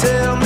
[0.00, 0.39] tell me.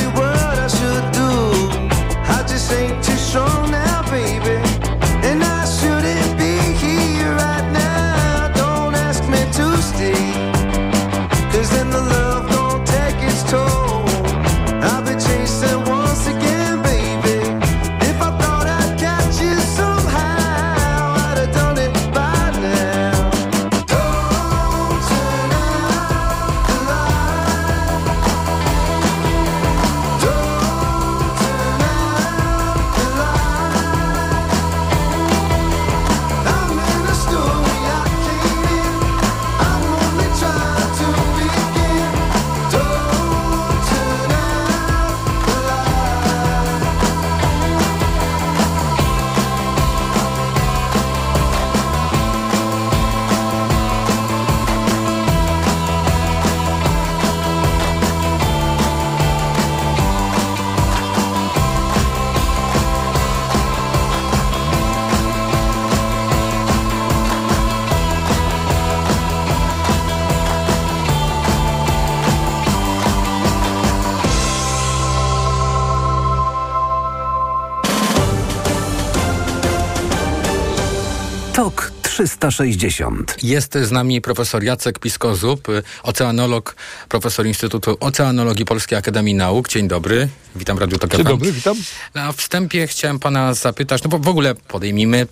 [82.25, 83.37] 360.
[83.43, 85.69] Jest z nami profesor Jacek Piskozub,
[86.03, 86.77] oceanolog,
[87.09, 89.69] profesor Instytutu Oceanologii Polskiej Akademii Nauk.
[89.69, 91.77] Dzień dobry, witam Radio Tok Dzień dobry, witam.
[92.15, 95.27] Na wstępie chciałem pana zapytać, no bo w ogóle podejmijmy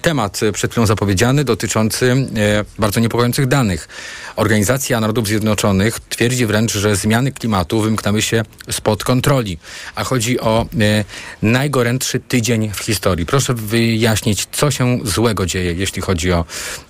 [0.00, 3.88] temat przed chwilą zapowiedziany dotyczący e, bardzo niepokojących danych.
[4.36, 9.58] Organizacja Narodów Zjednoczonych twierdzi wręcz, że zmiany klimatu wymknęły się spod kontroli,
[9.94, 11.04] a chodzi o e,
[11.42, 13.26] najgorętszy tydzień w historii.
[13.26, 16.44] Proszę wyjaśnić, co się złego dzieje, jeśli chodzi o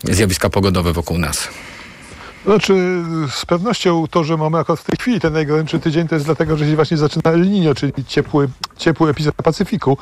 [0.04, 1.48] zjawiska pogodowe wokół nas.
[2.44, 6.26] Znaczy, z pewnością to, że mamy akurat w tej chwili ten najgorętszy tydzień, to jest
[6.26, 9.98] dlatego, że się właśnie zaczyna El Niño, czyli ciepły, ciepły epizod Pacyfiku.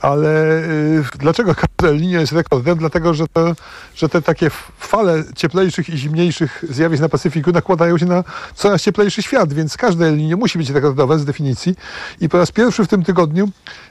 [0.00, 2.78] Ale y, dlaczego El Niño jest rekordem?
[2.78, 3.54] Dlatego, że, to,
[3.94, 8.24] że te takie fale cieplejszych i zimniejszych zjawisk na Pacyfiku nakładają się na
[8.54, 11.76] coraz cieplejszy świat, więc każde El Niño musi być rekordowe z definicji.
[12.20, 13.48] I po raz pierwszy w tym tygodniu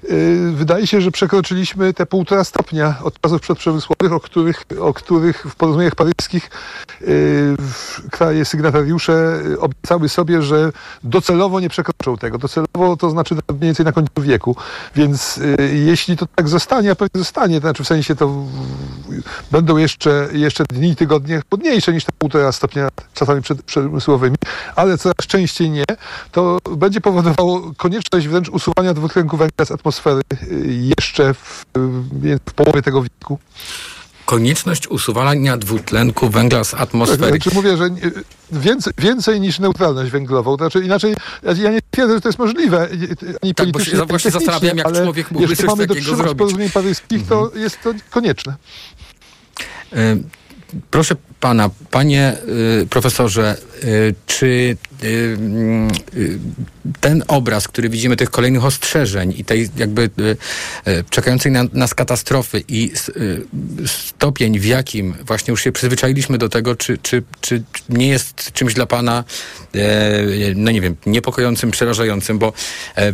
[0.10, 5.46] y, wydaje się, że przekroczyliśmy te półtora stopnia od czasów przedprzemysłowych, o których, o których
[5.50, 6.50] w porozumieniach paryskich
[7.02, 7.56] y,
[8.12, 10.72] kraje sygnatariusze y, obiecały sobie, że
[11.04, 12.38] docelowo nie przekroczą tego.
[12.38, 14.56] Docelowo to znaczy mniej więcej na końcu wieku.
[14.96, 18.46] Więc y, jeśli to tak zostanie, a pewnie zostanie, to znaczy w sensie to
[19.52, 24.36] będą jeszcze, jeszcze dni tygodnie chłodniejsze niż te półtora stopnia czasami przemysłowymi,
[24.76, 25.84] ale coraz częściej nie,
[26.32, 31.66] to będzie powodowało konieczność wręcz usuwania dwutlenku węgla z atmosfery y, jeszcze w,
[32.48, 33.40] w połowie tego wieku
[34.32, 37.22] konieczność usuwania dwutlenku węgla z atmosfery.
[37.22, 37.90] Tak, znaczy mówię, że
[38.52, 40.56] więcej, więcej niż neutralność węglową.
[40.56, 42.88] Znaczy inaczej, ja nie twierdzę, że to jest możliwe.
[43.44, 46.38] Ani tak, bo się właśnie zastanawiam, jak człowiek mógłby coś mamy takiego zrobić.
[46.38, 47.62] porozumień paryskich, to mhm.
[47.62, 48.56] jest to konieczne.
[49.94, 50.24] Y
[50.92, 52.38] Proszę pana, panie
[52.84, 54.78] y, profesorze, y, czy
[57.02, 60.38] ten obraz, który widzimy tych kolejnych ostrzeżeń i tej jakby y,
[60.92, 62.92] y, czekającej na nas katastrofy i
[63.86, 68.74] stopień, w jakim właśnie już się przyzwyczailiśmy do tego, czy, czy, czy nie jest czymś
[68.74, 69.24] dla pana,
[70.56, 72.54] no nie wiem, niepokojącym, przerażającym, bo
[72.96, 73.14] e,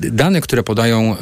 [0.00, 1.16] dane, które podają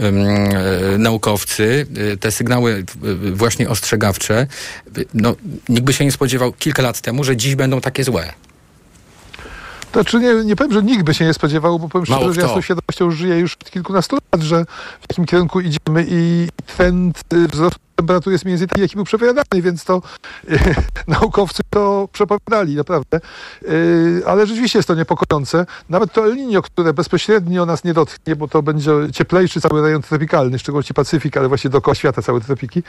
[0.98, 1.86] naukowcy,
[2.20, 2.84] te sygnały
[3.32, 4.46] właśnie ostrzegawcze,
[5.14, 5.36] no
[5.68, 8.32] nikt by się nie spodziewał kilka lat temu, że dziś będą takie złe.
[9.92, 12.48] Znaczy nie, nie powiem, że nikt by się nie spodziewał, bo powiem szczerze, że ja
[12.48, 14.64] z tą świadomością żyję już od kilkunastu lat, że
[15.00, 19.62] w jakim kierunku idziemy i trend y, wzrostu temperatury jest mniej więcej jaki był przepowiadany,
[19.62, 20.02] więc to
[20.50, 20.58] e,
[21.06, 23.20] naukowcy to przepowiadali, naprawdę.
[23.62, 23.68] E,
[24.26, 25.66] ale rzeczywiście jest to niepokojące.
[25.88, 30.02] Nawet to El Niño, które bezpośrednio nas nie dotknie, bo to będzie cieplejszy cały rejon
[30.02, 32.82] tropikalny, w szczególności Pacyfik, ale właśnie dookoła świata całe tropiki.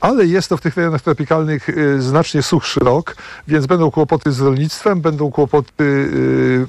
[0.00, 3.16] Ale jest to w tych rejonach tropikalnych e, znacznie suchszy rok,
[3.48, 6.10] więc będą kłopoty z rolnictwem, będą kłopoty,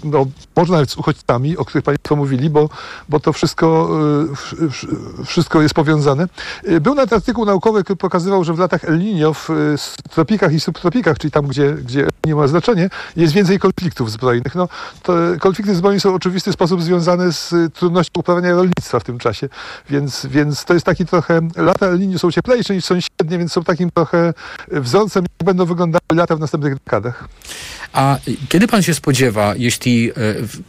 [0.03, 0.25] no,
[0.56, 2.70] może nawet z uchodźcami, o których Państwo mówili, bo,
[3.09, 3.90] bo to wszystko,
[5.26, 6.28] wszystko jest powiązane.
[6.82, 11.32] Był nawet artykuł naukowy, pokazywał, że w latach El Niño w tropikach i subtropikach, czyli
[11.32, 14.56] tam, gdzie, gdzie nie ma znaczenia, jest więcej konfliktów zbrojnych.
[14.56, 14.68] No,
[15.04, 19.50] to konflikty zbrojne są w oczywisty sposób związane z trudnością uprawiania rolnictwa w tym czasie,
[19.90, 23.52] więc, więc to jest taki trochę, lata El Niño są cieplejsze niż są średnie, więc
[23.52, 24.34] są takim trochę
[24.72, 27.28] wzorcem, jak będą wyglądały lata w następnych dekadach.
[27.94, 28.18] A
[28.50, 30.12] kiedy pan się spodziewa, jeśli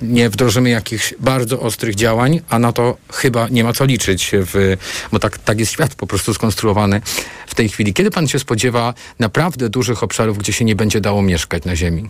[0.02, 4.76] nie wdrożymy jakichś bardzo ostrych działań, a na to chyba nie ma co liczyć, w,
[5.12, 7.01] bo tak, tak jest świat po prostu skonstruowany
[7.46, 7.94] w tej chwili.
[7.94, 12.08] Kiedy pan się spodziewa naprawdę dużych obszarów, gdzie się nie będzie dało mieszkać na Ziemi?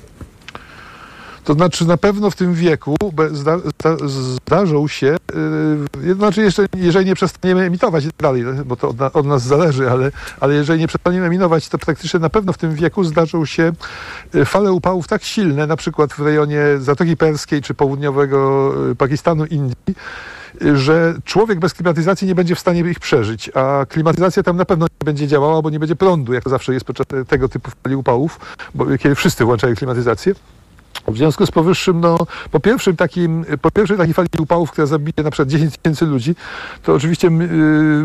[1.44, 2.96] To znaczy na pewno w tym wieku
[3.32, 5.16] zda, zda, zdarzą się,
[6.04, 9.90] yy, znaczy jeszcze, jeżeli nie przestaniemy emitować tak dalej, bo to od, od, nas zależy,
[9.90, 10.10] ale,
[10.40, 13.72] ale jeżeli nie przestaniemy emitować, to praktycznie na pewno w tym wieku zdarzą się
[14.34, 19.44] y, fale upałów tak silne, na przykład w rejonie Zatoki Perskiej czy południowego y, Pakistanu,
[19.44, 19.94] Indii,
[20.74, 24.86] że człowiek bez klimatyzacji nie będzie w stanie ich przeżyć, a klimatyzacja tam na pewno
[24.86, 27.96] nie będzie działała, bo nie będzie prądu, jak to zawsze jest podczas tego typu fali
[27.96, 28.40] upałów,
[28.74, 30.34] bo kiedy wszyscy włączają klimatyzację.
[31.08, 32.18] W związku z powyższym, no,
[32.50, 36.34] po pierwszym takim, po pierwszej takiej fali upałów, która zabije na przykład 10 tysięcy ludzi,
[36.82, 37.30] to oczywiście y,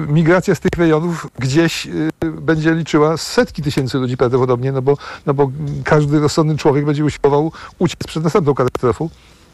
[0.07, 2.09] migracja z tych rejonów gdzieś y,
[2.41, 5.51] będzie liczyła setki tysięcy ludzi prawdopodobnie, no bo, no bo
[5.83, 9.09] każdy rozsądny człowiek będzie usiłował uciec przed następną katastrofą.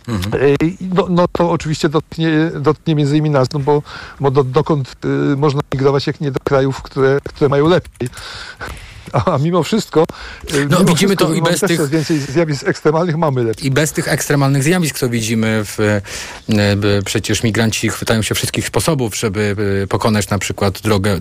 [0.08, 0.56] Mhm.
[0.96, 3.84] No, no, to oczywiście dotknie, dotknie między innymi nas, no bo,
[4.20, 8.10] bo do, dokąd y, można migrować, jak nie do krajów, które, które mają lepiej
[9.12, 10.06] a mimo wszystko
[10.54, 13.68] y, no, mimo widzimy wszystko, to i bez tych więcej zjawisk ekstremalnych mamy lepiej.
[13.68, 16.02] I bez tych ekstremalnych zjawisk, co widzimy w, y,
[17.06, 21.20] przecież migranci chwytają się wszystkich sposobów, żeby y, pokonać na przykład drogę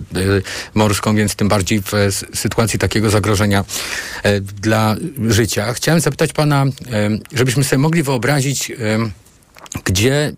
[0.73, 1.91] morską, więc tym bardziej w
[2.37, 3.65] sytuacji takiego zagrożenia
[4.61, 4.95] dla
[5.27, 5.73] życia.
[5.73, 6.65] Chciałem zapytać pana,
[7.33, 8.71] żebyśmy sobie mogli wyobrazić
[9.85, 10.33] gdzie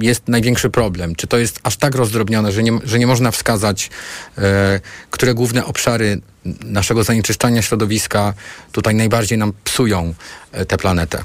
[0.00, 1.14] jest największy problem?
[1.14, 3.90] Czy to jest aż tak rozdrobnione, że nie, że nie można wskazać,
[4.38, 6.20] e, które główne obszary
[6.64, 8.34] naszego zanieczyszczania środowiska
[8.72, 10.14] tutaj najbardziej nam psują
[10.52, 11.24] e, tę planetę?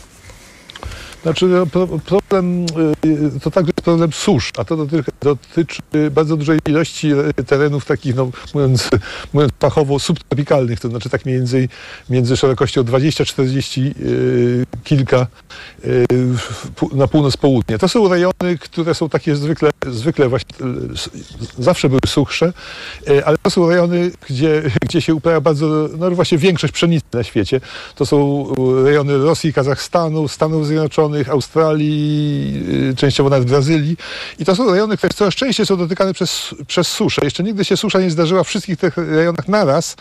[1.24, 1.66] Znaczy no,
[2.06, 2.66] problem,
[3.06, 5.82] y, to także problem susz, a to dotyczy, dotyczy
[6.12, 7.12] bardzo dużej ilości
[7.48, 8.90] terenów takich, no, mówiąc,
[9.34, 11.68] mówiąc fachowo, subtropikalnych, to znaczy tak między,
[12.10, 15.28] między szerokością 20-40 yy, kilka
[15.84, 16.06] yy,
[16.94, 17.78] na północ-południe.
[17.78, 20.56] To są rejony, które są takie zwykle, zwykle właśnie,
[21.60, 22.54] zawsze były suchsze,
[23.08, 27.24] yy, ale to są rejony, gdzie, gdzie się uprawia bardzo, no właśnie większość pszenicy na
[27.24, 27.62] świecie.
[27.96, 28.48] To są
[28.84, 33.98] rejony Rosji, Kazachstanu, Stanów Zjednoczonych, Zjednoczonych, Australii, y, częściowo nawet Brazylii.
[34.40, 37.22] I to są rejony, które coraz częściej są dotykane przez, przez suszę.
[37.24, 39.96] Jeszcze nigdy się susza nie zdarzyła w wszystkich tych rejonach naraz,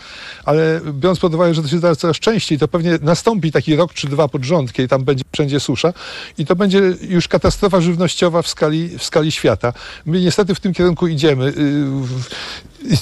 [0.45, 3.93] ale biorąc pod uwagę, że to się zdarza coraz częściej, to pewnie nastąpi taki rok
[3.93, 5.93] czy dwa pod rząd, kiedy tam będzie wszędzie susza
[6.37, 9.73] i to będzie już katastrofa żywnościowa w skali, w skali świata.
[10.05, 11.53] My niestety w tym kierunku idziemy.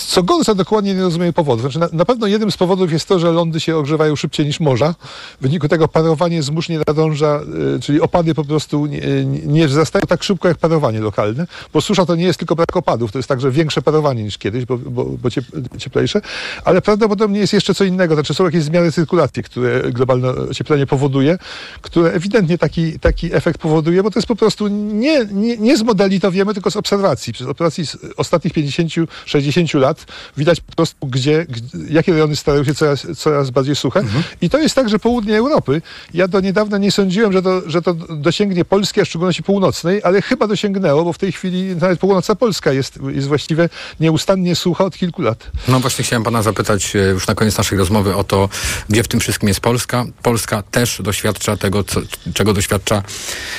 [0.07, 1.61] Co gorsza, dokładnie nie rozumiem powodów.
[1.61, 4.59] Znaczy, na, na, pewno jednym z powodów jest to, że lądy się ogrzewają szybciej niż
[4.59, 4.95] morza.
[5.39, 7.41] W wyniku tego parowanie zmóż nie nadąża,
[7.75, 9.01] y, czyli opady po prostu nie,
[9.45, 13.11] nie wzrastają tak szybko jak parowanie lokalne, bo susza to nie jest tylko brak opadów,
[13.11, 15.29] to jest także większe parowanie niż kiedyś, bo, bo, bo
[15.77, 16.21] cieplejsze,
[16.65, 21.37] ale prawdopodobnie jest jeszcze co innego, znaczy są jakieś zmiany cyrkulacji, które globalne ocieplenie powoduje,
[21.81, 25.81] które ewidentnie taki, taki efekt powoduje, bo to jest po prostu nie, nie, nie z
[25.81, 27.33] modeli to wiemy, tylko z obserwacji.
[27.33, 30.05] Przez obserwacji z ostatnich 50-60 lat
[30.37, 33.99] widać po prostu, gdzie, gdzie jakie rejony starają się coraz, coraz bardziej suche.
[33.99, 34.23] Mhm.
[34.41, 35.81] I to jest także południe Europy.
[36.13, 40.01] Ja do niedawna nie sądziłem, że to, że to dosięgnie Polski, a w szczególności północnej,
[40.03, 43.69] ale chyba dosięgnęło, bo w tej chwili nawet północna Polska jest, jest właściwie
[43.99, 45.51] nieustannie sucha od kilku lat.
[45.67, 48.49] No właśnie chciałem pana zapytać e, już na koniec naszej rozmowy o to,
[48.89, 50.05] gdzie w tym wszystkim jest Polska.
[50.21, 52.01] Polska też doświadcza tego, co,
[52.33, 53.03] czego doświadcza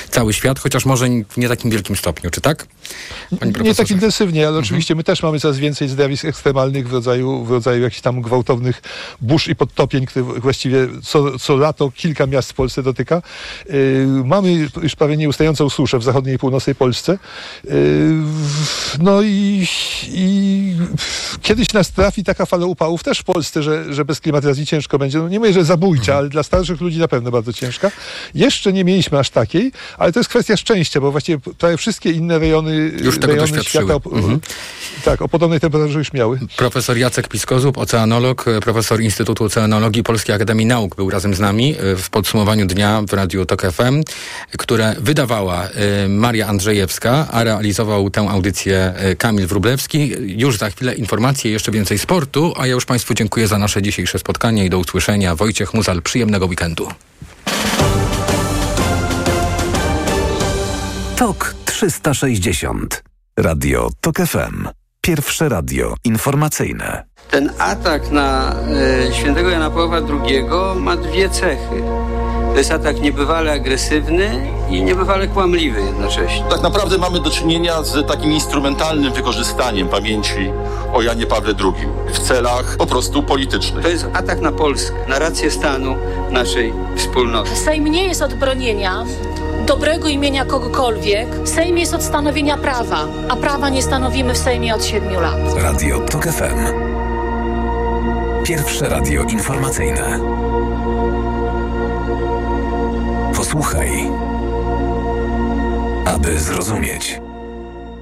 [0.09, 2.67] cały świat, chociaż może w nie takim wielkim stopniu, czy tak?
[3.63, 4.63] Nie tak intensywnie, ale mhm.
[4.63, 8.81] oczywiście my też mamy coraz więcej zjawisk ekstremalnych w rodzaju, w rodzaju jakichś tam gwałtownych
[9.21, 13.21] burz i podtopień, które właściwie co, co lato kilka miast w Polsce dotyka.
[13.69, 17.17] Yy, mamy już prawie nieustającą suszę w zachodniej i północnej Polsce.
[17.63, 17.71] Yy,
[18.99, 19.67] no i,
[20.07, 20.75] i
[21.41, 25.17] kiedyś nas trafi taka fala upałów też w Polsce, że, że bez klimatyzacji ciężko będzie.
[25.17, 26.17] No nie mówię, że zabójcza, mhm.
[26.17, 27.91] ale dla starszych ludzi na pewno bardzo ciężka.
[28.35, 32.39] Jeszcze nie mieliśmy aż takiej, ale to jest kwestia szczęścia, bo właściwie prawie wszystkie inne
[32.39, 34.39] rejony, już rejony świata mhm.
[35.05, 36.39] tak, o podobnej temperaturze już miały.
[36.57, 41.95] Profesor Jacek Piskozub, oceanolog, profesor Instytutu Oceanologii Polskiej Akademii Nauk był razem z nami e,
[41.95, 44.03] w podsumowaniu dnia w Radiu TOK FM,
[44.57, 50.11] które wydawała e, Maria Andrzejewska, a realizował tę audycję e, Kamil Wrublewski.
[50.19, 54.19] Już za chwilę informacje, jeszcze więcej sportu, a ja już Państwu dziękuję za nasze dzisiejsze
[54.19, 55.35] spotkanie i do usłyszenia.
[55.35, 56.87] Wojciech Muzal, przyjemnego weekendu.
[61.15, 63.03] TOK 360
[63.37, 67.03] Radio TOK FM Pierwsze radio informacyjne.
[67.31, 68.55] Ten atak na
[69.09, 70.43] y, świętego Jana Pawła II
[70.75, 71.83] ma dwie cechy.
[72.51, 76.45] To jest atak niebywale agresywny i niebywale kłamliwy jednocześnie.
[76.49, 80.51] Tak naprawdę mamy do czynienia z takim instrumentalnym wykorzystaniem pamięci
[80.93, 83.83] o Janie Pawle II w celach po prostu politycznych.
[83.83, 85.95] To jest atak na Polskę, na rację stanu
[86.31, 87.55] naszej wspólnoty.
[87.55, 89.05] Sejm nie jest od bronienia
[89.65, 91.27] dobrego imienia kogokolwiek.
[91.45, 95.39] Sejm jest od stanowienia prawa, a prawa nie stanowimy w Sejmie od siedmiu lat.
[95.55, 96.59] Radio TOK FM.
[98.43, 100.19] Pierwsze radio informacyjne.
[103.53, 104.09] Słuchaj,
[106.05, 107.21] aby zrozumieć.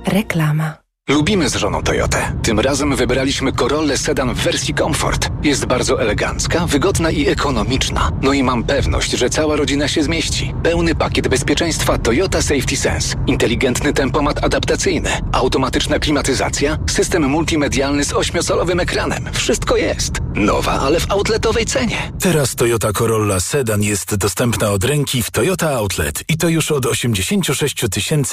[0.06, 0.81] Reklama.
[1.10, 2.34] Lubimy z żoną Toyotę.
[2.44, 5.30] Tym razem wybraliśmy Corollę Sedan w wersji Comfort.
[5.44, 8.12] Jest bardzo elegancka, wygodna i ekonomiczna.
[8.22, 10.54] No i mam pewność, że cała rodzina się zmieści.
[10.64, 13.16] Pełny pakiet bezpieczeństwa Toyota Safety Sense.
[13.28, 15.10] Inteligentny tempomat adaptacyjny.
[15.32, 16.78] Automatyczna klimatyzacja.
[16.90, 19.30] System multimedialny z ośmiosolowym ekranem.
[19.34, 20.14] Wszystko jest.
[20.36, 22.12] Nowa, ale w outletowej cenie.
[22.20, 26.24] Teraz Toyota Corolla Sedan jest dostępna od ręki w Toyota Outlet.
[26.30, 27.76] I to już od 86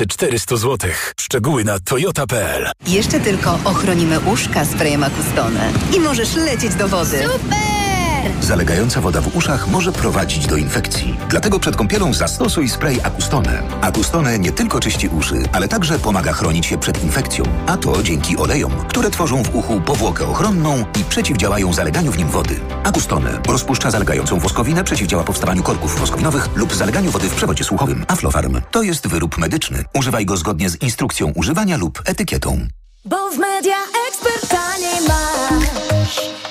[0.09, 0.91] 400 zł.
[1.21, 7.23] Szczegóły na toyota.pl jeszcze tylko ochronimy uszka sprayem Acustone i możesz lecieć do wody.
[7.33, 7.88] Super!
[8.41, 11.17] Zalegająca woda w uszach może prowadzić do infekcji.
[11.29, 13.63] Dlatego przed kąpielą zastosuj spray Acustone.
[13.81, 17.45] Acustone nie tylko czyści uszy, ale także pomaga chronić się przed infekcją.
[17.67, 22.29] A to dzięki olejom, które tworzą w uchu powłokę ochronną i przeciwdziałają zaleganiu w nim
[22.29, 22.61] wody.
[22.85, 28.05] Acustone rozpuszcza zalegającą woskowinę, przeciwdziała powstawaniu korków woskowinowych lub zaleganiu wody w przewodzie słuchowym.
[28.09, 29.85] Aflofarm to jest wyrób medyczny.
[29.95, 32.69] Używaj go zgodnie z instrukcją używania lub etykietą.
[33.05, 33.77] Bo w Media
[34.09, 36.48] Expert taniej masz.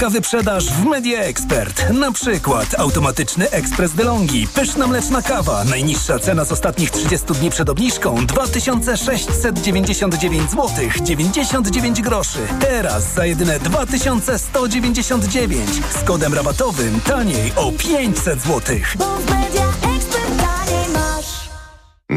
[0.00, 1.90] Wielka wyprzedaż w Media Expert.
[1.90, 5.64] Na przykład automatyczny ekspres DeLonghi, pyszna mleczna kawa.
[5.64, 10.68] Najniższa cena z ostatnich 30 dni przed obniżką 2699 zł
[11.02, 12.38] 99 groszy.
[12.60, 18.76] Teraz za jedyne 2199 z kodem rabatowym taniej o 500 zł.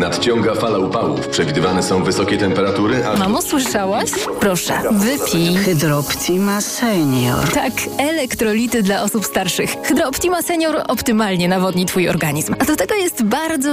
[0.03, 1.27] Nadciąga fala upałów.
[1.27, 3.17] Przewidywane są wysokie temperatury, a...
[3.17, 4.09] Mamo, słyszałaś?
[4.39, 5.55] Proszę, wypij.
[5.55, 7.49] Hydrooptima Senior.
[7.53, 9.75] Tak, elektrolity dla osób starszych.
[9.83, 12.55] Hydrooptima Senior optymalnie nawodni Twój organizm.
[12.59, 13.69] A do tego jest bardzo,